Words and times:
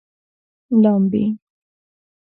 لامبي 0.81 1.37